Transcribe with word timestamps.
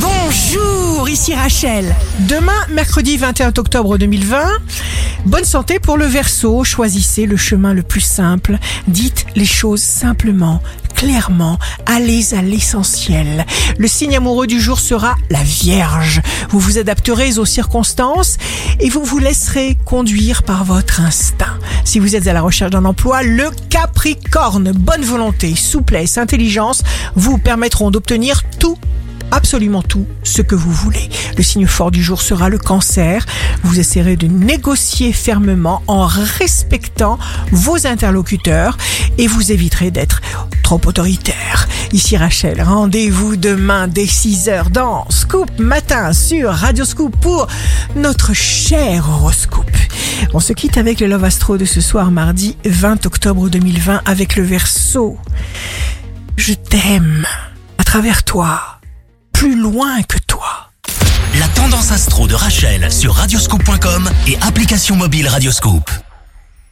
Bonjour, 0.00 1.08
ici 1.08 1.34
Rachel. 1.34 1.94
Demain, 2.28 2.66
mercredi 2.70 3.16
21 3.16 3.48
octobre 3.56 3.98
2020, 3.98 4.44
bonne 5.26 5.44
santé 5.44 5.80
pour 5.80 5.96
le 5.96 6.04
verso. 6.04 6.62
Choisissez 6.62 7.26
le 7.26 7.36
chemin 7.36 7.74
le 7.74 7.82
plus 7.82 8.00
simple. 8.00 8.58
Dites 8.86 9.26
les 9.34 9.44
choses 9.44 9.82
simplement, 9.82 10.62
clairement. 10.94 11.58
Allez 11.86 12.34
à 12.34 12.42
l'essentiel. 12.42 13.44
Le 13.78 13.88
signe 13.88 14.16
amoureux 14.16 14.46
du 14.46 14.60
jour 14.60 14.78
sera 14.78 15.16
la 15.30 15.42
Vierge. 15.42 16.20
Vous 16.50 16.60
vous 16.60 16.78
adapterez 16.78 17.38
aux 17.38 17.46
circonstances 17.46 18.36
et 18.78 18.90
vous 18.90 19.04
vous 19.04 19.18
laisserez 19.18 19.76
conduire 19.84 20.44
par 20.44 20.64
votre 20.64 21.00
instinct. 21.00 21.58
Si 21.84 21.98
vous 21.98 22.14
êtes 22.14 22.26
à 22.26 22.32
la 22.32 22.42
recherche 22.42 22.70
d'un 22.70 22.84
emploi, 22.84 23.22
le 23.22 23.50
Capricorne, 23.70 24.72
bonne 24.72 25.04
volonté, 25.04 25.54
souplesse, 25.56 26.18
intelligence 26.18 26.82
vous 27.16 27.38
permettront 27.38 27.90
d'obtenir 27.90 28.42
tout 28.60 28.78
absolument 29.30 29.82
tout 29.82 30.06
ce 30.22 30.42
que 30.42 30.54
vous 30.54 30.72
voulez. 30.72 31.08
Le 31.36 31.42
signe 31.42 31.66
fort 31.66 31.90
du 31.90 32.02
jour 32.02 32.22
sera 32.22 32.48
le 32.48 32.58
cancer. 32.58 33.24
Vous 33.62 33.78
essaierez 33.80 34.16
de 34.16 34.26
négocier 34.26 35.12
fermement 35.12 35.82
en 35.86 36.06
respectant 36.06 37.18
vos 37.52 37.86
interlocuteurs 37.86 38.76
et 39.18 39.26
vous 39.26 39.52
éviterez 39.52 39.90
d'être 39.90 40.20
trop 40.62 40.80
autoritaire. 40.86 41.68
Ici 41.92 42.16
Rachel, 42.16 42.60
rendez-vous 42.62 43.36
demain 43.36 43.88
dès 43.88 44.04
6h 44.04 44.70
dans 44.70 45.08
Scoop 45.08 45.58
Matin 45.58 46.12
sur 46.12 46.50
Radio 46.50 46.84
Scoop 46.84 47.16
pour 47.20 47.46
notre 47.96 48.34
cher 48.34 49.08
horoscope. 49.08 49.70
On 50.34 50.40
se 50.40 50.52
quitte 50.52 50.76
avec 50.76 51.00
le 51.00 51.06
Love 51.06 51.24
Astro 51.24 51.56
de 51.56 51.64
ce 51.64 51.80
soir 51.80 52.10
mardi 52.10 52.56
20 52.64 53.06
octobre 53.06 53.48
2020 53.48 54.02
avec 54.04 54.36
le 54.36 54.42
verso. 54.42 55.16
Je 56.36 56.52
t'aime 56.52 57.24
à 57.78 57.84
travers 57.84 58.22
toi 58.22 58.77
plus 59.38 59.54
loin 59.54 60.02
que 60.02 60.18
toi. 60.26 60.68
La 61.38 61.46
tendance 61.46 61.92
astro 61.92 62.26
de 62.26 62.34
Rachel 62.34 62.90
sur 62.90 63.14
radioscope.com 63.14 64.10
et 64.26 64.36
application 64.40 64.96
mobile 64.96 65.28
Radioscope. 65.28 66.07